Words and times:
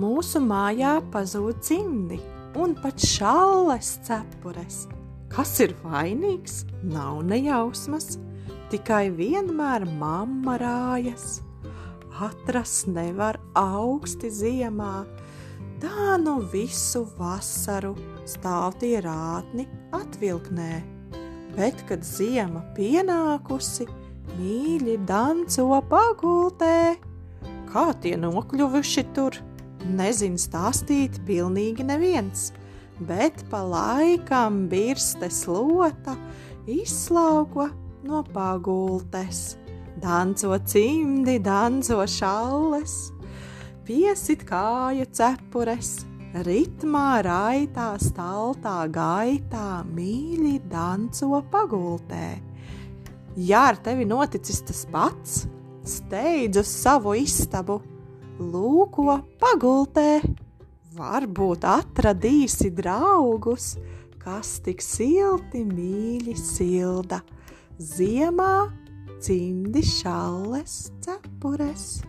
Mūsu 0.00 0.40
mājā 0.40 0.94
pazūd 1.12 1.58
cimdi 1.66 2.16
un 2.56 2.72
pat 2.78 3.02
šalles 3.04 3.98
cepures. 4.06 4.86
Kas 5.28 5.50
ir 5.60 5.74
vainīgs? 5.82 6.62
Nav 6.88 7.18
nejausmas, 7.28 8.14
tikai 8.72 9.10
vienmēr 9.18 9.84
mamma 9.98 10.54
rājas. 10.62 11.42
Atrast 12.20 12.88
nevar 12.88 13.36
augsti 13.58 14.30
ziemā, 14.32 15.02
tā 15.82 16.16
nu 16.22 16.38
visu 16.54 17.04
vasaru 17.18 17.92
stāv 18.28 18.78
tie 18.80 19.02
rātni 19.04 19.68
atvilknē. 19.96 20.72
Bet, 21.58 21.84
kad 21.90 22.06
ziema 22.06 22.64
pienākusi, 22.78 23.90
mīļi 24.38 24.96
danco 25.04 25.68
pagultē. 25.92 26.96
Kā 27.70 27.86
tie 28.02 28.16
nokļuvuši 28.18 29.08
tur, 29.14 29.36
nezinu 29.86 30.40
stāstīt 30.40 31.20
pilnīgi 31.26 31.84
neviens, 31.86 32.50
bet 33.00 33.44
pa 33.50 33.62
laikam 33.64 34.66
birstes 34.70 35.46
lota 35.48 36.16
izslauko 36.68 37.70
no 38.04 38.22
pagultes. 38.34 39.56
Danco 40.00 40.56
cimdi, 40.64 41.38
danco 41.44 41.98
šalles, 42.08 43.10
piesit 43.84 44.46
kāju 44.48 45.04
cepures, 45.12 45.98
ritmā 46.46 47.20
raitā 47.26 47.90
staltā 48.00 48.84
gaitā 48.92 49.82
mīļi 49.90 50.60
danco 50.70 51.42
pagultē. 51.52 52.38
Ja 53.36 53.66
ar 53.70 53.80
tevi 53.82 54.06
noticis 54.08 54.62
tas 54.66 54.84
pats, 54.90 55.44
steidz 55.86 56.60
uz 56.62 56.70
savu 56.70 57.16
istabu, 57.18 57.80
lūko 58.40 59.20
pagultē, 59.40 60.20
varbūt 60.96 61.66
atradīsi 61.68 62.72
draugus, 62.74 63.74
kas 64.20 64.58
tik 64.64 64.82
silti 64.84 65.62
mīļi 65.68 66.36
silda, 66.38 67.20
ziemā 67.76 68.70
cimdi 69.20 69.84
šalles 69.84 70.88
cepures. 71.04 72.00